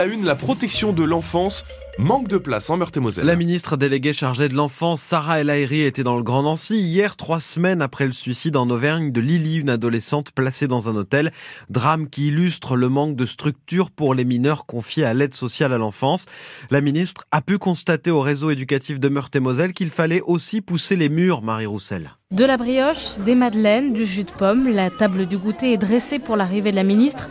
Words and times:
À 0.00 0.06
une, 0.06 0.24
la 0.24 0.36
protection 0.36 0.92
de 0.92 1.02
l'enfance 1.02 1.64
manque 1.98 2.28
de 2.28 2.38
place 2.38 2.70
en 2.70 2.76
Meurthe-et-Moselle. 2.76 3.26
La 3.26 3.34
ministre 3.34 3.76
déléguée 3.76 4.12
chargée 4.12 4.48
de 4.48 4.54
l'enfance, 4.54 5.00
Sarah 5.00 5.40
El 5.40 5.50
Haïry, 5.50 5.80
était 5.80 6.04
dans 6.04 6.16
le 6.16 6.22
Grand 6.22 6.44
Nancy 6.44 6.76
hier, 6.76 7.16
trois 7.16 7.40
semaines 7.40 7.82
après 7.82 8.06
le 8.06 8.12
suicide 8.12 8.56
en 8.56 8.70
Auvergne 8.70 9.10
de 9.10 9.20
Lily, 9.20 9.56
une 9.56 9.70
adolescente 9.70 10.30
placée 10.30 10.68
dans 10.68 10.88
un 10.88 10.94
hôtel. 10.94 11.32
Drame 11.68 12.08
qui 12.08 12.28
illustre 12.28 12.76
le 12.76 12.88
manque 12.88 13.16
de 13.16 13.26
structure 13.26 13.90
pour 13.90 14.14
les 14.14 14.24
mineurs 14.24 14.66
confiés 14.66 15.04
à 15.04 15.14
l'aide 15.14 15.34
sociale 15.34 15.72
à 15.72 15.78
l'enfance. 15.78 16.26
La 16.70 16.80
ministre 16.80 17.24
a 17.32 17.42
pu 17.42 17.58
constater 17.58 18.12
au 18.12 18.20
réseau 18.20 18.52
éducatif 18.52 19.00
de 19.00 19.08
Meurthe-et-Moselle 19.08 19.72
qu'il 19.72 19.90
fallait 19.90 20.22
aussi 20.24 20.60
pousser 20.60 20.94
les 20.94 21.08
murs, 21.08 21.42
Marie 21.42 21.66
Roussel. 21.66 22.12
De 22.30 22.44
la 22.44 22.56
brioche, 22.56 23.18
des 23.26 23.34
madeleines, 23.34 23.92
du 23.92 24.06
jus 24.06 24.22
de 24.22 24.30
pomme, 24.30 24.68
la 24.72 24.90
table 24.90 25.26
du 25.26 25.36
goûter 25.36 25.72
est 25.72 25.76
dressée 25.76 26.20
pour 26.20 26.36
l'arrivée 26.36 26.70
de 26.70 26.76
la 26.76 26.84
ministre 26.84 27.28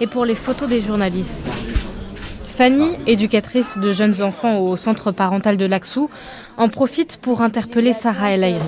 et 0.00 0.08
pour 0.08 0.24
les 0.24 0.34
photos 0.34 0.68
des 0.68 0.82
journalistes. 0.82 1.77
Fanny, 2.58 2.96
éducatrice 3.06 3.78
de 3.78 3.92
jeunes 3.92 4.20
enfants 4.20 4.58
au 4.58 4.74
centre 4.74 5.12
parental 5.12 5.58
de 5.58 5.64
Laxou, 5.64 6.10
en 6.56 6.68
profite 6.68 7.16
pour 7.22 7.40
interpeller 7.40 7.92
Sarah 7.92 8.32
El 8.32 8.42
Aïri. 8.42 8.58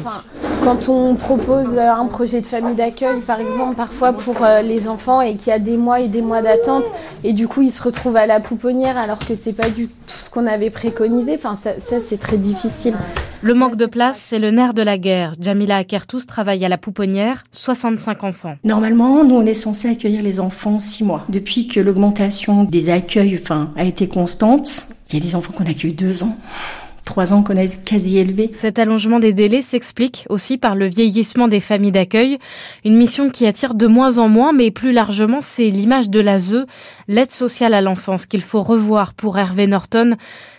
Quand 0.63 0.91
on 0.91 1.15
propose 1.15 1.79
un 1.79 2.07
projet 2.07 2.43
de 2.43 2.47
famille 2.47 2.75
d'accueil, 2.75 3.21
par 3.21 3.41
exemple, 3.41 3.77
parfois 3.77 4.13
pour 4.13 4.45
euh, 4.45 4.61
les 4.61 4.89
enfants 4.89 5.23
et 5.23 5.33
qu'il 5.33 5.49
y 5.49 5.53
a 5.53 5.59
des 5.59 5.79
mois 5.79 6.01
et 6.01 6.09
des 6.09 6.21
mois 6.21 6.43
d'attente, 6.43 6.85
et 7.25 7.33
du 7.33 7.49
coup 7.49 7.63
ils 7.63 7.73
se 7.73 7.83
retrouvent 7.83 8.17
à 8.17 8.27
la 8.27 8.41
pouponnière 8.41 8.99
alors 8.99 9.19
que 9.19 9.35
c'est 9.35 9.55
pas 9.55 9.71
du 9.71 9.89
tout 9.89 9.95
ce 10.07 10.29
qu'on 10.29 10.47
avait 10.47 10.71
préconisé, 10.71 11.35
enfin 11.35 11.57
ça, 11.57 11.81
ça 11.81 11.97
c'est 11.99 12.19
très 12.19 12.37
difficile. 12.37 12.95
Le 13.43 13.55
manque 13.55 13.77
de 13.77 13.87
place, 13.87 14.21
c'est 14.21 14.39
le 14.39 14.51
nerf 14.51 14.75
de 14.75 14.83
la 14.83 14.99
guerre. 14.99 15.33
Jamila 15.41 15.79
Akertous 15.79 16.27
travaille 16.27 16.63
à 16.63 16.69
la 16.69 16.77
pouponnière, 16.77 17.45
65 17.53 18.23
enfants. 18.25 18.57
Normalement, 18.65 19.25
nous, 19.25 19.37
on 19.37 19.47
est 19.47 19.55
censé 19.55 19.89
accueillir 19.89 20.23
les 20.23 20.41
enfants 20.41 20.79
6 20.79 21.05
mois. 21.05 21.25
Depuis 21.31 21.67
que 21.67 21.81
l'augmentation 21.81 22.65
des 22.65 22.91
accueils 22.91 23.39
enfin, 23.41 23.73
a 23.77 23.85
été 23.85 24.09
constante, 24.09 24.89
il 25.09 25.19
y 25.19 25.23
a 25.23 25.25
des 25.25 25.35
enfants 25.35 25.55
qu'on 25.57 25.65
accueille 25.65 25.95
2 25.95 26.23
ans 26.23 26.37
trois 27.11 27.33
ans 27.33 27.43
qu'on 27.43 27.57
a 27.57 27.67
quasi 27.67 28.19
élevé. 28.19 28.53
Cet 28.55 28.79
allongement 28.79 29.19
des 29.19 29.33
délais 29.33 29.63
s'explique 29.63 30.27
aussi 30.29 30.59
par 30.59 30.77
le 30.77 30.87
vieillissement 30.87 31.49
des 31.49 31.59
familles 31.59 31.91
d'accueil, 31.91 32.39
une 32.85 32.97
mission 32.97 33.31
qui 33.31 33.47
attire 33.47 33.75
de 33.75 33.89
moins 33.89 34.19
en 34.19 34.29
moins, 34.29 34.53
mais 34.53 34.71
plus 34.71 34.93
largement, 34.93 35.41
c'est 35.41 35.71
l'image 35.71 36.09
de 36.09 36.21
l'ASE, 36.21 36.67
l'aide 37.09 37.33
sociale 37.33 37.75
à 37.75 37.81
l'enfance, 37.81 38.27
qu'il 38.27 38.43
faut 38.43 38.63
revoir 38.63 39.13
pour 39.13 39.37
Hervé 39.41 39.67
Norton, 39.67 40.17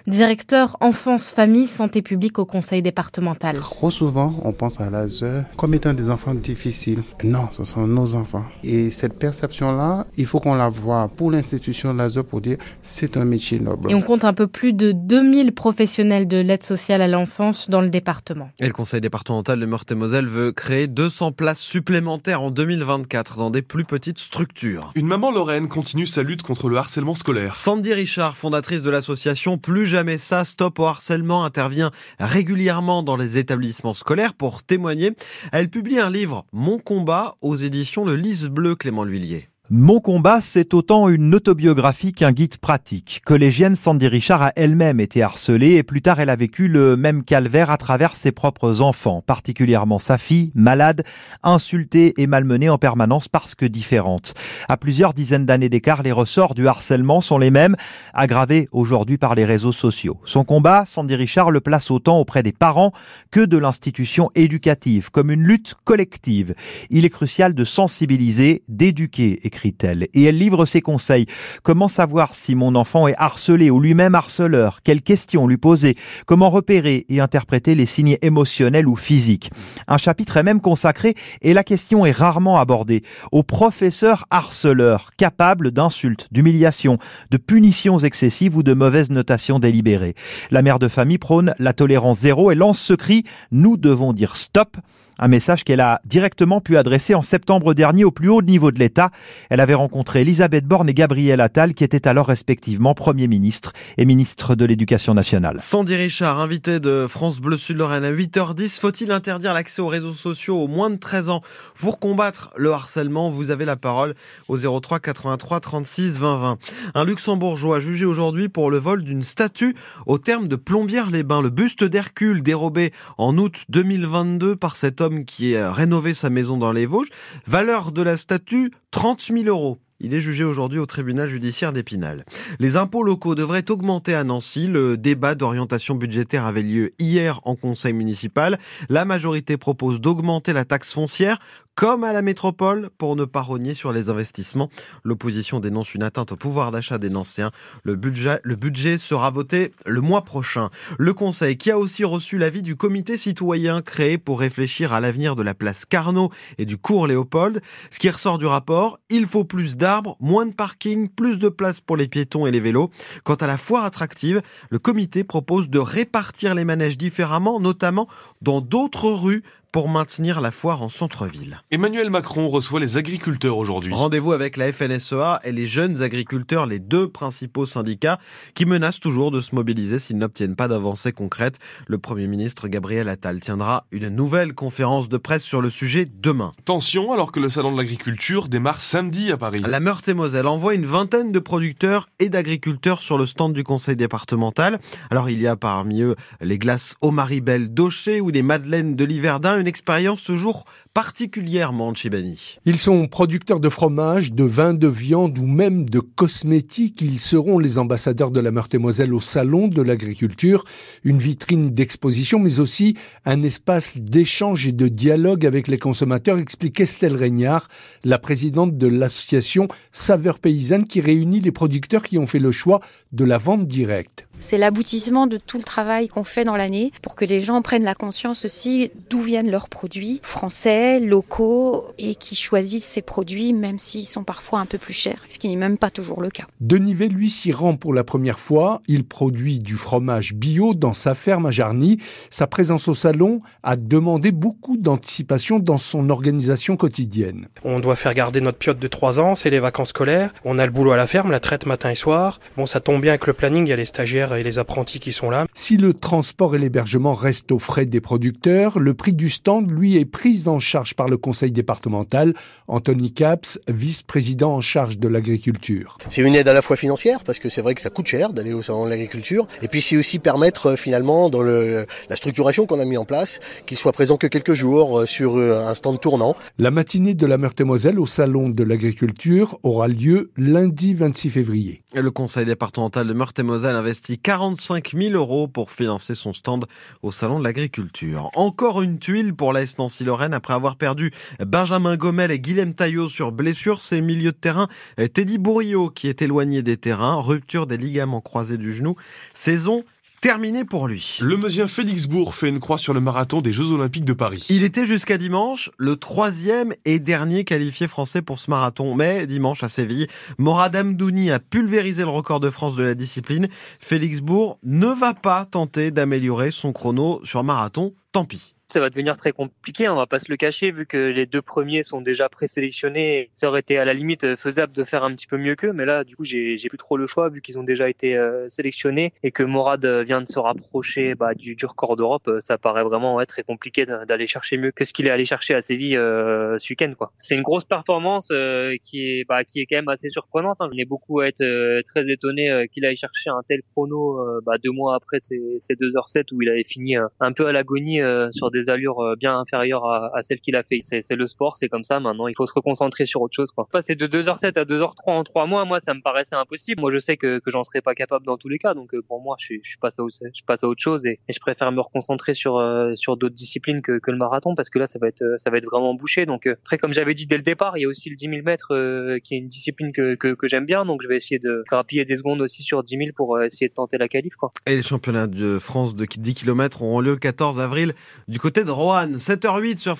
directeur 0.07 0.75
enfance, 0.81 1.31
famille, 1.31 1.67
santé 1.67 2.01
publique 2.01 2.37
au 2.37 2.43
conseil 2.43 2.81
départemental. 2.81 3.55
Trop 3.55 3.89
souvent, 3.89 4.35
on 4.43 4.51
pense 4.51 4.81
à 4.81 4.89
l'ASE 4.89 5.45
comme 5.55 5.73
étant 5.73 5.93
des 5.93 6.09
enfants 6.09 6.33
difficiles. 6.33 7.03
Non, 7.23 7.47
ce 7.51 7.63
sont 7.63 7.87
nos 7.87 8.15
enfants. 8.15 8.43
Et 8.63 8.89
cette 8.89 9.17
perception-là, 9.17 10.05
il 10.17 10.25
faut 10.25 10.41
qu'on 10.41 10.55
la 10.55 10.67
voie 10.67 11.09
pour 11.15 11.31
l'institution 11.31 11.93
de 11.93 11.99
l'ASE 11.99 12.23
pour 12.29 12.41
dire 12.41 12.57
c'est 12.81 13.15
un 13.15 13.23
métier 13.23 13.61
noble. 13.61 13.89
Et 13.89 13.95
on 13.95 14.01
compte 14.01 14.25
un 14.25 14.33
peu 14.33 14.47
plus 14.47 14.73
de 14.73 14.91
2000 14.91 15.53
professionnels 15.53 16.27
de 16.27 16.40
l'aide 16.41 16.63
sociale 16.63 17.01
à 17.01 17.07
l'enfance 17.07 17.69
dans 17.69 17.81
le 17.81 17.89
département. 17.89 18.49
Et 18.59 18.67
le 18.67 18.73
conseil 18.73 19.01
départemental 19.01 19.59
de 19.59 19.65
Meurthe-et-Moselle 19.65 20.27
veut 20.27 20.51
créer 20.51 20.87
200 20.87 21.31
places 21.31 21.59
supplémentaires 21.59 22.41
en 22.41 22.51
2024 22.51 23.37
dans 23.37 23.49
des 23.49 23.61
plus 23.61 23.85
petites 23.85 24.19
structures. 24.19 24.91
Une 24.95 25.07
maman 25.07 25.31
lorraine 25.31 25.67
continue 25.67 26.07
sa 26.07 26.23
lutte 26.23 26.41
contre 26.41 26.69
le 26.69 26.77
harcèlement 26.77 27.15
scolaire. 27.15 27.55
Sandy 27.55 27.93
Richard, 27.93 28.35
fondatrice 28.35 28.81
de 28.81 28.89
l'association 28.89 29.57
Plus 29.57 29.85
jamais 29.85 30.17
ça, 30.17 30.45
Stop 30.45 30.79
au 30.79 30.85
harcèlement, 30.85 31.45
intervient 31.45 31.91
régulièrement 32.19 33.03
dans 33.03 33.15
les 33.15 33.37
établissements 33.37 33.93
scolaires 33.93 34.33
pour 34.33 34.63
témoigner. 34.63 35.11
Elle 35.51 35.69
publie 35.69 35.99
un 35.99 36.09
livre, 36.09 36.45
Mon 36.51 36.79
combat, 36.79 37.35
aux 37.41 37.55
éditions 37.55 38.05
Le 38.05 38.15
Lys 38.15 38.45
Bleu, 38.45 38.75
Clément 38.75 39.03
L'Huillier. 39.03 39.50
Mon 39.73 40.01
combat, 40.01 40.41
c'est 40.41 40.73
autant 40.73 41.07
une 41.07 41.33
autobiographie 41.33 42.11
qu'un 42.11 42.33
guide 42.33 42.57
pratique. 42.57 43.21
Collégienne, 43.23 43.77
Sandy 43.77 44.09
Richard 44.09 44.41
a 44.41 44.51
elle-même 44.57 44.99
été 44.99 45.23
harcelée 45.23 45.75
et 45.75 45.83
plus 45.83 46.01
tard 46.01 46.19
elle 46.19 46.29
a 46.29 46.35
vécu 46.35 46.67
le 46.67 46.97
même 46.97 47.23
calvaire 47.23 47.69
à 47.69 47.77
travers 47.77 48.17
ses 48.17 48.33
propres 48.33 48.81
enfants, 48.81 49.23
particulièrement 49.25 49.97
sa 49.97 50.17
fille, 50.17 50.51
malade, 50.55 51.05
insultée 51.41 52.21
et 52.21 52.27
malmenée 52.27 52.67
en 52.67 52.77
permanence 52.77 53.29
parce 53.29 53.55
que 53.55 53.65
différente. 53.65 54.33
À 54.67 54.75
plusieurs 54.75 55.13
dizaines 55.13 55.45
d'années 55.45 55.69
d'écart, 55.69 56.03
les 56.03 56.11
ressorts 56.11 56.53
du 56.53 56.67
harcèlement 56.67 57.21
sont 57.21 57.37
les 57.37 57.49
mêmes, 57.49 57.77
aggravés 58.13 58.67
aujourd'hui 58.73 59.17
par 59.17 59.35
les 59.35 59.45
réseaux 59.45 59.71
sociaux. 59.71 60.19
Son 60.25 60.43
combat, 60.43 60.83
Sandy 60.85 61.15
Richard 61.15 61.49
le 61.49 61.61
place 61.61 61.91
autant 61.91 62.19
auprès 62.19 62.43
des 62.43 62.51
parents 62.51 62.91
que 63.31 63.39
de 63.39 63.57
l'institution 63.57 64.29
éducative, 64.35 65.11
comme 65.11 65.31
une 65.31 65.43
lutte 65.43 65.75
collective. 65.85 66.55
Il 66.89 67.05
est 67.05 67.09
crucial 67.09 67.55
de 67.55 67.63
sensibiliser, 67.63 68.63
d'éduquer, 68.67 69.39
écrit 69.47 69.60
et 69.65 70.23
elle 70.23 70.37
livre 70.37 70.65
ses 70.65 70.81
conseils. 70.81 71.25
Comment 71.63 71.87
savoir 71.87 72.33
si 72.33 72.55
mon 72.55 72.75
enfant 72.75 73.07
est 73.07 73.15
harcelé 73.17 73.69
ou 73.69 73.79
lui-même 73.79 74.15
harceleur? 74.15 74.79
Quelles 74.83 75.01
questions 75.01 75.47
lui 75.47 75.57
poser? 75.57 75.95
Comment 76.25 76.49
repérer 76.49 77.05
et 77.09 77.19
interpréter 77.19 77.75
les 77.75 77.85
signes 77.85 78.17
émotionnels 78.21 78.87
ou 78.87 78.95
physiques? 78.95 79.51
Un 79.87 79.97
chapitre 79.97 80.37
est 80.37 80.43
même 80.43 80.61
consacré, 80.61 81.15
et 81.41 81.53
la 81.53 81.63
question 81.63 82.05
est 82.05 82.11
rarement 82.11 82.59
abordée, 82.59 83.03
aux 83.31 83.43
professeurs 83.43 84.25
harceleurs, 84.29 85.11
capables 85.17 85.71
d'insultes, 85.71 86.27
d'humiliations, 86.31 86.97
de 87.29 87.37
punitions 87.37 87.99
excessives 87.99 88.57
ou 88.57 88.63
de 88.63 88.73
mauvaises 88.73 89.11
notations 89.11 89.59
délibérées. 89.59 90.15
La 90.49 90.61
mère 90.61 90.79
de 90.79 90.87
famille 90.87 91.17
prône 91.17 91.53
la 91.59 91.73
tolérance 91.73 92.19
zéro 92.19 92.51
et 92.51 92.55
lance 92.55 92.79
ce 92.79 92.93
cri 92.93 93.23
«Nous 93.51 93.77
devons 93.77 94.13
dire 94.13 94.35
stop» 94.35 94.77
un 95.21 95.27
message 95.27 95.63
qu'elle 95.63 95.81
a 95.81 96.01
directement 96.03 96.61
pu 96.61 96.77
adresser 96.77 97.13
en 97.13 97.21
septembre 97.21 97.73
dernier 97.73 98.03
au 98.03 98.11
plus 98.11 98.29
haut 98.29 98.41
niveau 98.41 98.71
de 98.71 98.79
l'État. 98.79 99.11
Elle 99.51 99.59
avait 99.59 99.73
rencontré 99.73 100.21
Elisabeth 100.21 100.65
Borne 100.65 100.87
et 100.87 100.93
Gabriel 100.93 101.41
Attal, 101.41 101.73
qui 101.73 101.83
étaient 101.83 102.07
alors 102.07 102.27
respectivement 102.27 102.93
Premier 102.93 103.27
ministre 103.27 103.73
et 103.97 104.05
ministre 104.05 104.55
de 104.55 104.63
l'Éducation 104.63 105.13
nationale. 105.13 105.57
Sandy 105.59 105.93
Richard, 105.93 106.39
invité 106.39 106.79
de 106.79 107.05
France 107.05 107.41
Bleu 107.41 107.57
Sud-Lorraine 107.57 108.05
à 108.05 108.13
8h10. 108.13 108.79
Faut-il 108.79 109.11
interdire 109.11 109.53
l'accès 109.53 109.81
aux 109.81 109.89
réseaux 109.89 110.13
sociaux 110.13 110.55
aux 110.55 110.69
moins 110.69 110.89
de 110.89 110.95
13 110.95 111.27
ans 111.27 111.41
pour 111.77 111.99
combattre 111.99 112.53
le 112.55 112.71
harcèlement? 112.71 113.29
Vous 113.29 113.51
avez 113.51 113.65
la 113.65 113.75
parole 113.75 114.15
au 114.47 114.57
03 114.57 115.01
83 115.01 115.59
36 115.59 116.17
20 116.17 116.37
20. 116.37 116.57
Un 116.95 117.03
luxembourgeois 117.03 117.81
jugé 117.81 118.05
aujourd'hui 118.05 118.47
pour 118.47 118.71
le 118.71 118.77
vol 118.77 119.03
d'une 119.03 119.21
statue 119.21 119.75
au 120.05 120.17
terme 120.17 120.47
de 120.47 120.55
Plombières-les-Bains. 120.55 121.41
Le 121.41 121.49
buste 121.49 121.83
d'Hercule 121.83 122.41
dérobé 122.41 122.93
en 123.17 123.37
août 123.37 123.65
2022 123.67 124.55
par 124.55 124.77
cet 124.77 125.01
homme 125.01 125.25
qui 125.25 125.57
a 125.57 125.73
rénové 125.73 126.13
sa 126.13 126.29
maison 126.29 126.57
dans 126.57 126.71
les 126.71 126.85
Vosges. 126.85 127.09
Valeur 127.47 127.91
de 127.91 128.01
la 128.01 128.15
statue, 128.15 128.71
30 128.91 129.31
000 129.33 129.45
euros. 129.45 129.79
Il 130.03 130.13
est 130.13 130.19
jugé 130.19 130.43
aujourd'hui 130.43 130.79
au 130.79 130.85
tribunal 130.85 131.29
judiciaire 131.29 131.71
d'Épinal. 131.71 132.25
Les 132.59 132.75
impôts 132.75 133.03
locaux 133.03 133.35
devraient 133.35 133.69
augmenter 133.69 134.15
à 134.15 134.23
Nancy. 134.23 134.67
Le 134.67 134.97
débat 134.97 135.35
d'orientation 135.35 135.95
budgétaire 135.95 136.45
avait 136.45 136.63
lieu 136.63 136.93
hier 136.99 137.39
en 137.43 137.55
conseil 137.55 137.93
municipal. 137.93 138.59
La 138.89 139.05
majorité 139.05 139.57
propose 139.57 140.01
d'augmenter 140.01 140.53
la 140.53 140.65
taxe 140.65 140.91
foncière 140.91 141.39
comme 141.75 142.03
à 142.03 142.13
la 142.13 142.21
métropole 142.21 142.89
pour 142.97 143.15
ne 143.15 143.25
pas 143.25 143.41
rogner 143.41 143.73
sur 143.73 143.91
les 143.91 144.09
investissements. 144.09 144.69
L'opposition 145.03 145.59
dénonce 145.59 145.93
une 145.93 146.03
atteinte 146.03 146.31
au 146.31 146.35
pouvoir 146.35 146.71
d'achat 146.71 146.97
des 146.97 147.09
Nancéens. 147.09 147.51
Le 147.83 147.95
budget, 147.95 148.39
le 148.43 148.55
budget 148.55 148.97
sera 148.97 149.29
voté 149.29 149.73
le 149.85 150.01
mois 150.01 150.23
prochain. 150.23 150.69
Le 150.97 151.13
Conseil 151.13 151.57
qui 151.57 151.71
a 151.71 151.77
aussi 151.77 152.03
reçu 152.03 152.37
l'avis 152.37 152.61
du 152.61 152.75
comité 152.75 153.17
citoyen 153.17 153.81
créé 153.81 154.17
pour 154.17 154.39
réfléchir 154.39 154.93
à 154.93 154.99
l'avenir 154.99 155.35
de 155.35 155.43
la 155.43 155.53
place 155.53 155.85
Carnot 155.85 156.31
et 156.57 156.65
du 156.65 156.77
cours 156.77 157.07
Léopold. 157.07 157.61
Ce 157.89 157.99
qui 157.99 158.09
ressort 158.09 158.37
du 158.37 158.45
rapport, 158.45 158.99
il 159.09 159.25
faut 159.25 159.45
plus 159.45 159.77
d'arbres, 159.77 160.17
moins 160.19 160.45
de 160.45 160.53
parking, 160.53 161.09
plus 161.09 161.39
de 161.39 161.49
place 161.49 161.81
pour 161.81 161.97
les 161.97 162.07
piétons 162.07 162.45
et 162.45 162.51
les 162.51 162.59
vélos. 162.59 162.91
Quant 163.23 163.35
à 163.35 163.47
la 163.47 163.57
foire 163.57 163.85
attractive, 163.85 164.41
le 164.69 164.79
comité 164.79 165.23
propose 165.23 165.69
de 165.69 165.79
répartir 165.79 166.55
les 166.55 166.65
manèges 166.65 166.97
différemment, 166.97 167.59
notamment 167.59 168.07
dans 168.41 168.61
d'autres 168.61 169.09
rues 169.09 169.43
pour 169.71 169.87
maintenir 169.87 170.41
la 170.41 170.51
foire 170.51 170.81
en 170.81 170.89
centre-ville. 170.89 171.61
Emmanuel 171.71 172.09
Macron 172.09 172.49
reçoit 172.49 172.79
les 172.79 172.97
agriculteurs 172.97 173.57
aujourd'hui. 173.57 173.93
Rendez-vous 173.93 174.33
avec 174.33 174.57
la 174.57 174.71
FNSEA 174.71 175.39
et 175.43 175.51
les 175.53 175.67
jeunes 175.67 176.01
agriculteurs, 176.01 176.65
les 176.65 176.79
deux 176.79 177.07
principaux 177.07 177.65
syndicats, 177.65 178.19
qui 178.53 178.65
menacent 178.65 178.99
toujours 178.99 179.31
de 179.31 179.39
se 179.39 179.55
mobiliser 179.55 179.99
s'ils 179.99 180.17
n'obtiennent 180.17 180.57
pas 180.57 180.67
d'avancées 180.67 181.13
concrètes. 181.13 181.59
Le 181.87 181.97
Premier 181.97 182.27
ministre 182.27 182.67
Gabriel 182.67 183.07
Attal 183.07 183.39
tiendra 183.39 183.85
une 183.91 184.09
nouvelle 184.09 184.53
conférence 184.53 185.07
de 185.07 185.17
presse 185.17 185.43
sur 185.43 185.61
le 185.61 185.69
sujet 185.69 186.05
demain. 186.05 186.51
Tension 186.65 187.13
alors 187.13 187.31
que 187.31 187.39
le 187.39 187.47
salon 187.47 187.71
de 187.71 187.77
l'agriculture 187.77 188.49
démarre 188.49 188.81
samedi 188.81 189.31
à 189.31 189.37
Paris. 189.37 189.63
La 189.65 189.79
Meurthe-et-Moselle 189.79 190.47
envoie 190.47 190.75
une 190.75 190.85
vingtaine 190.85 191.31
de 191.31 191.39
producteurs 191.39 192.09
et 192.19 192.27
d'agriculteurs 192.27 193.01
sur 193.01 193.17
le 193.17 193.25
stand 193.25 193.53
du 193.53 193.63
conseil 193.63 193.95
départemental. 193.95 194.79
Alors 195.09 195.29
il 195.29 195.41
y 195.41 195.47
a 195.47 195.55
parmi 195.55 196.01
eux 196.01 196.15
les 196.41 196.57
glaces 196.57 196.95
au 196.99 197.11
Maribel 197.11 197.73
d'Aucher 197.73 198.19
ou 198.19 198.29
les 198.29 198.43
madeleines 198.43 198.95
de 198.95 199.05
l'Hiverdin 199.05 199.60
une 199.61 199.67
expérience 199.67 200.23
toujours 200.23 200.65
particulièrement 200.93 201.93
Chibani. 201.93 202.57
Ils 202.65 202.77
sont 202.77 203.07
producteurs 203.07 203.59
de 203.59 203.69
fromage, 203.69 204.33
de 204.33 204.43
vin, 204.43 204.73
de 204.73 204.87
viande 204.87 205.39
ou 205.39 205.45
même 205.45 205.89
de 205.89 205.99
cosmétiques. 205.99 207.01
Ils 207.01 207.19
seront 207.19 207.59
les 207.59 207.77
ambassadeurs 207.77 208.31
de 208.31 208.39
la 208.39 208.51
Meurthe-et-Moselle 208.51 209.13
au 209.13 209.21
Salon 209.21 209.67
de 209.67 209.81
l'Agriculture, 209.81 210.65
une 211.03 211.19
vitrine 211.19 211.71
d'exposition, 211.71 212.39
mais 212.39 212.59
aussi 212.59 212.97
un 213.25 213.41
espace 213.43 213.97
d'échange 213.97 214.67
et 214.67 214.73
de 214.73 214.87
dialogue 214.87 215.45
avec 215.45 215.67
les 215.67 215.77
consommateurs, 215.77 216.39
explique 216.39 216.79
Estelle 216.79 217.15
Régnard, 217.15 217.67
la 218.03 218.19
présidente 218.19 218.77
de 218.77 218.87
l'association 218.87 219.67
Saveurs 219.91 220.39
Paysannes 220.39 220.87
qui 220.87 220.99
réunit 220.99 221.39
les 221.39 221.51
producteurs 221.51 222.03
qui 222.03 222.17
ont 222.17 222.27
fait 222.27 222.39
le 222.39 222.51
choix 222.51 222.81
de 223.13 223.23
la 223.23 223.37
vente 223.37 223.67
directe. 223.67 224.27
C'est 224.41 224.57
l'aboutissement 224.57 225.27
de 225.27 225.37
tout 225.37 225.57
le 225.57 225.63
travail 225.63 226.07
qu'on 226.07 226.23
fait 226.23 226.43
dans 226.43 226.55
l'année 226.55 226.91
pour 227.03 227.13
que 227.13 227.25
les 227.25 227.41
gens 227.41 227.61
prennent 227.61 227.83
la 227.83 227.93
conscience 227.93 228.43
aussi 228.43 228.91
d'où 229.09 229.21
viennent 229.21 229.51
leurs 229.51 229.69
produits 229.69 230.19
français, 230.23 230.80
locaux 230.99 231.85
et 231.97 232.15
qui 232.15 232.35
choisissent 232.35 232.85
ces 232.85 233.01
produits 233.01 233.53
même 233.53 233.77
s'ils 233.77 234.05
sont 234.05 234.23
parfois 234.23 234.59
un 234.59 234.65
peu 234.65 234.77
plus 234.77 234.93
chers, 234.93 235.23
ce 235.29 235.37
qui 235.37 235.47
n'est 235.47 235.55
même 235.55 235.77
pas 235.77 235.89
toujours 235.89 236.21
le 236.21 236.29
cas. 236.29 236.47
Denivet, 236.59 237.07
lui, 237.07 237.29
s'y 237.29 237.51
rend 237.51 237.75
pour 237.75 237.93
la 237.93 238.03
première 238.03 238.39
fois. 238.39 238.81
Il 238.87 239.03
produit 239.03 239.59
du 239.59 239.75
fromage 239.75 240.33
bio 240.33 240.73
dans 240.73 240.93
sa 240.93 241.13
ferme 241.13 241.45
à 241.45 241.51
Jarny. 241.51 241.97
Sa 242.29 242.47
présence 242.47 242.87
au 242.87 242.93
salon 242.93 243.39
a 243.63 243.75
demandé 243.75 244.31
beaucoup 244.31 244.77
d'anticipation 244.77 245.59
dans 245.59 245.77
son 245.77 246.09
organisation 246.09 246.77
quotidienne. 246.77 247.47
On 247.63 247.79
doit 247.79 247.95
faire 247.95 248.13
garder 248.13 248.41
notre 248.41 248.57
piote 248.57 248.79
de 248.79 248.87
3 248.87 249.19
ans, 249.19 249.35
c'est 249.35 249.49
les 249.49 249.59
vacances 249.59 249.89
scolaires. 249.89 250.33
On 250.45 250.57
a 250.57 250.65
le 250.65 250.71
boulot 250.71 250.91
à 250.91 250.97
la 250.97 251.07
ferme, 251.07 251.31
la 251.31 251.39
traite 251.39 251.65
matin 251.65 251.91
et 251.91 251.95
soir. 251.95 252.39
Bon, 252.57 252.65
ça 252.65 252.79
tombe 252.79 253.01
bien 253.01 253.11
avec 253.11 253.27
le 253.27 253.33
planning, 253.33 253.67
il 253.67 253.69
y 253.69 253.73
a 253.73 253.77
les 253.77 253.85
stagiaires 253.85 254.33
et 254.33 254.43
les 254.43 254.59
apprentis 254.59 254.99
qui 254.99 255.11
sont 255.11 255.29
là. 255.29 255.45
Si 255.53 255.77
le 255.77 255.93
transport 255.93 256.55
et 256.55 256.59
l'hébergement 256.59 257.13
restent 257.13 257.51
aux 257.51 257.59
frais 257.59 257.85
des 257.85 258.01
producteurs, 258.01 258.79
le 258.79 258.93
prix 258.93 259.13
du 259.13 259.29
stand, 259.29 259.71
lui, 259.71 259.97
est 259.97 260.05
pris 260.05 260.47
en 260.47 260.59
charge 260.59 260.70
par 260.95 261.07
le 261.07 261.17
conseil 261.17 261.51
départemental. 261.51 262.33
Anthony 262.67 263.11
Caps, 263.13 263.59
vice-président 263.67 264.55
en 264.55 264.61
charge 264.61 264.97
de 264.97 265.07
l'agriculture. 265.07 265.97
C'est 266.09 266.21
une 266.21 266.35
aide 266.35 266.47
à 266.47 266.53
la 266.53 266.61
fois 266.61 266.75
financière, 266.75 267.23
parce 267.23 267.39
que 267.39 267.49
c'est 267.49 267.61
vrai 267.61 267.75
que 267.75 267.81
ça 267.81 267.89
coûte 267.89 268.07
cher 268.07 268.33
d'aller 268.33 268.53
au 268.53 268.61
salon 268.61 268.85
de 268.85 268.89
l'agriculture, 268.89 269.47
et 269.61 269.67
puis 269.67 269.81
c'est 269.81 269.97
aussi 269.97 270.19
permettre 270.19 270.67
euh, 270.67 270.75
finalement, 270.75 271.29
dans 271.29 271.41
le, 271.41 271.85
la 272.09 272.15
structuration 272.15 272.65
qu'on 272.65 272.79
a 272.79 272.85
mis 272.85 272.97
en 272.97 273.05
place, 273.05 273.39
qu'il 273.65 273.77
soit 273.77 273.91
présent 273.91 274.17
que 274.17 274.27
quelques 274.27 274.53
jours 274.53 275.01
euh, 275.01 275.05
sur 275.05 275.37
euh, 275.37 275.65
un 275.67 275.75
stand 275.75 275.99
tournant. 275.99 276.35
La 276.57 276.71
matinée 276.71 277.13
de 277.13 277.25
la 277.25 277.37
Meurthe-et-Moselle 277.37 277.99
au 277.99 278.05
salon 278.05 278.49
de 278.49 278.63
l'agriculture 278.63 279.59
aura 279.63 279.87
lieu 279.87 280.31
lundi 280.37 280.93
26 280.93 281.29
février. 281.29 281.80
Le 281.93 282.09
conseil 282.09 282.45
départemental 282.45 283.05
de 283.05 283.11
Meurthe-et-Moselle 283.11 283.75
investit 283.75 284.17
45 284.17 284.93
000 284.95 285.13
euros 285.13 285.49
pour 285.49 285.71
financer 285.71 286.15
son 286.15 286.31
stand 286.33 286.65
au 287.01 287.11
Salon 287.11 287.37
de 287.39 287.43
l'Agriculture. 287.43 288.29
Encore 288.33 288.81
une 288.81 288.97
tuile 288.97 289.35
pour 289.35 289.51
l'AS 289.51 289.77
Nancy-Lorraine 289.77 290.33
après 290.33 290.53
avoir 290.53 290.77
perdu 290.77 291.11
Benjamin 291.45 291.97
Gomel 291.97 292.31
et 292.31 292.39
Guilhem 292.39 292.73
Taillot 292.75 293.09
sur 293.09 293.33
blessure. 293.33 293.81
C'est 293.81 293.99
milieu 293.99 294.31
de 294.31 294.37
terrain 294.37 294.69
Teddy 295.13 295.37
Bourriot 295.37 295.89
qui 295.89 296.07
est 296.07 296.21
éloigné 296.21 296.63
des 296.63 296.77
terrains. 296.77 297.19
Rupture 297.19 297.67
des 297.67 297.75
ligaments 297.75 298.21
croisés 298.21 298.57
du 298.57 298.73
genou. 298.73 298.95
Saison 299.33 299.83
terminé 300.21 300.63
pour 300.63 300.87
lui. 300.87 301.17
Le 301.19 301.35
Meusien 301.35 301.67
Félix 301.67 302.05
Bourg 302.05 302.35
fait 302.35 302.47
une 302.47 302.59
croix 302.59 302.77
sur 302.77 302.93
le 302.93 303.01
marathon 303.01 303.41
des 303.41 303.51
Jeux 303.51 303.71
Olympiques 303.71 304.05
de 304.05 304.13
Paris. 304.13 304.45
Il 304.49 304.63
était 304.63 304.85
jusqu'à 304.85 305.17
dimanche 305.17 305.71
le 305.77 305.95
troisième 305.95 306.73
et 306.85 306.99
dernier 306.99 307.43
qualifié 307.43 307.87
français 307.87 308.21
pour 308.21 308.37
ce 308.37 308.51
marathon. 308.51 308.93
Mais 308.95 309.25
dimanche 309.25 309.63
à 309.63 309.69
Séville, 309.69 310.07
Morad 310.37 310.75
Amdouni 310.75 311.31
a 311.31 311.39
pulvérisé 311.39 312.03
le 312.03 312.09
record 312.09 312.39
de 312.39 312.51
France 312.51 312.75
de 312.75 312.83
la 312.83 312.93
discipline. 312.93 313.49
Félix 313.79 314.19
Bourg 314.19 314.59
ne 314.63 314.87
va 314.87 315.15
pas 315.15 315.47
tenter 315.49 315.89
d'améliorer 315.89 316.51
son 316.51 316.71
chrono 316.71 317.19
sur 317.23 317.43
marathon. 317.43 317.93
Tant 318.11 318.25
pis 318.25 318.53
ça 318.71 318.79
va 318.79 318.89
devenir 318.89 319.17
très 319.17 319.31
compliqué, 319.31 319.89
on 319.89 319.95
va 319.95 320.07
pas 320.07 320.19
se 320.19 320.29
le 320.29 320.37
cacher, 320.37 320.71
vu 320.71 320.85
que 320.85 320.97
les 320.97 321.25
deux 321.25 321.41
premiers 321.41 321.83
sont 321.83 322.01
déjà 322.01 322.29
présélectionnés. 322.29 323.29
Ça 323.31 323.47
aurait 323.47 323.61
été 323.61 323.77
à 323.77 323.85
la 323.85 323.93
limite 323.93 324.35
faisable 324.35 324.73
de 324.73 324.83
faire 324.83 325.03
un 325.03 325.11
petit 325.11 325.27
peu 325.27 325.37
mieux 325.37 325.55
qu'eux, 325.55 325.73
mais 325.73 325.85
là, 325.85 326.03
du 326.03 326.15
coup, 326.15 326.23
j'ai 326.23 326.57
plus 326.69 326.77
trop 326.77 326.97
le 326.97 327.07
choix, 327.07 327.29
vu 327.29 327.41
qu'ils 327.41 327.59
ont 327.59 327.63
déjà 327.63 327.89
été 327.89 328.15
euh, 328.15 328.47
sélectionnés 328.47 329.13
et 329.23 329.31
que 329.31 329.43
Morad 329.43 329.85
vient 329.85 330.21
de 330.21 330.27
se 330.27 330.39
rapprocher 330.39 331.15
bah, 331.15 331.33
du, 331.33 331.55
du 331.55 331.65
record 331.65 331.95
d'Europe. 331.95 332.29
Ça 332.39 332.57
paraît 332.57 332.83
vraiment 332.83 333.15
ouais, 333.15 333.25
très 333.25 333.43
compliqué 333.43 333.85
d'aller 333.85 334.27
chercher 334.27 334.57
mieux 334.57 334.71
que 334.71 334.85
ce 334.85 334.93
qu'il 334.93 335.07
est 335.07 335.11
allé 335.11 335.25
chercher 335.25 335.53
à 335.53 335.61
Séville 335.61 335.97
euh, 335.97 336.57
ce 336.57 336.71
week-end. 336.71 336.93
C'est 337.15 337.35
une 337.35 337.41
grosse 337.41 337.65
performance 337.65 338.29
euh, 338.31 338.75
qui 338.83 339.01
est 339.03 339.25
bah, 339.27 339.43
qui 339.43 339.61
est 339.61 339.65
quand 339.65 339.77
même 339.77 339.89
assez 339.89 340.09
surprenante. 340.09 340.57
Hein. 340.59 340.69
On 340.71 340.77
est 340.77 340.85
beaucoup 340.85 341.19
à 341.19 341.27
être 341.27 341.41
euh, 341.41 341.81
très 341.85 342.09
étonné 342.09 342.67
qu'il 342.71 342.85
aille 342.85 342.97
chercher 342.97 343.29
un 343.29 343.41
tel 343.47 343.61
chrono 343.71 344.17
bah, 344.45 344.53
deux 344.63 344.71
mois 344.71 344.95
après 344.95 345.19
ces, 345.19 345.39
ces 345.59 345.75
2h07 345.75 346.25
où 346.33 346.41
il 346.41 346.49
avait 346.49 346.63
fini 346.63 346.95
un 346.95 347.31
peu 347.33 347.47
à 347.47 347.51
l'agonie 347.51 347.99
sur 348.31 348.51
des 348.51 348.60
allures 348.69 348.99
euh, 348.99 349.15
bien 349.15 349.37
inférieures 349.37 349.85
à, 349.85 350.21
celles 350.21 350.39
qu'il 350.39 350.55
a 350.55 350.63
fait. 350.63 350.79
C'est 350.81 351.15
le 351.15 351.27
sport, 351.27 351.57
c'est 351.57 351.69
comme 351.69 351.83
ça. 351.83 351.99
Maintenant, 351.99 352.27
il 352.27 352.35
faut 352.35 352.45
se 352.45 352.53
reconcentrer 352.53 353.05
sur 353.05 353.21
autre 353.21 353.35
chose. 353.35 353.51
Quoi. 353.51 353.67
Passer 353.71 353.95
de 353.95 354.07
2h07 354.07 354.57
à 354.57 354.63
2h03 354.63 354.93
en 355.05 355.23
3 355.23 355.45
mois, 355.47 355.65
moi, 355.65 355.79
ça 355.79 355.93
me 355.93 356.01
paraissait 356.01 356.35
impossible. 356.35 356.81
Moi, 356.81 356.91
je 356.91 356.99
sais 356.99 357.17
que, 357.17 357.41
j'en 357.47 357.63
serais 357.63 357.81
pas 357.81 357.95
capable 357.95 358.25
dans 358.25 358.37
tous 358.37 358.49
les 358.49 358.57
cas. 358.57 358.73
Donc, 358.73 358.93
euh, 358.93 359.01
pour 359.07 359.21
moi, 359.21 359.35
je, 359.39 359.55
passe, 359.79 359.99
à, 359.99 360.67
autre 360.67 360.81
chose 360.81 361.05
et, 361.05 361.19
je 361.29 361.39
préfère 361.39 361.71
me 361.71 361.81
reconcentrer 361.81 362.33
sur, 362.33 362.57
euh, 362.57 362.93
d'autres 363.07 363.29
disciplines 363.29 363.81
que, 363.81 363.99
le 364.11 364.17
marathon 364.17 364.55
parce 364.55 364.69
que 364.69 364.77
là, 364.77 364.87
ça 364.87 364.99
va 364.99 365.07
être, 365.07 365.23
ça 365.37 365.49
va 365.49 365.57
être 365.57 365.65
vraiment 365.65 365.93
bouché. 365.93 366.25
Donc, 366.25 366.45
après, 366.47 366.77
comme 366.77 366.91
j'avais 366.91 367.13
dit 367.13 367.27
dès 367.27 367.37
le 367.37 367.43
départ, 367.43 367.77
il 367.77 367.81
y 367.81 367.85
a 367.85 367.87
aussi 367.87 368.09
le 368.09 368.15
10 368.15 368.29
000 368.29 368.41
mètres 368.43 369.17
qui 369.23 369.35
est 369.35 369.37
une 369.37 369.47
discipline 369.47 369.91
que, 369.91 370.17
j'aime 370.43 370.65
bien. 370.65 370.81
Donc, 370.81 371.01
je 371.01 371.07
vais 371.07 371.15
essayer 371.15 371.39
de 371.39 371.63
grappiller 371.69 372.03
des 372.03 372.17
secondes 372.17 372.41
aussi 372.41 372.63
sur 372.63 372.83
10 372.83 372.97
000 372.97 373.09
pour 373.15 373.41
essayer 373.41 373.69
de 373.69 373.73
tenter 373.73 373.97
la 373.97 374.07
qualif. 374.07 374.35
Quoi. 374.35 374.51
Et 374.65 374.75
les 374.75 374.81
championnats 374.81 375.27
de 375.27 375.59
France 375.59 375.95
de 375.95 376.05
10 376.05 376.33
km 376.33 376.81
auront 376.81 376.99
lieu 376.99 377.11
le 377.11 377.17
14 377.17 377.59
avril 377.59 377.93
du 378.27 378.39
côté 378.51 378.65
de 378.65 378.71
Roanne. 378.71 379.15
7h08 379.15 379.77
sur 379.77 379.97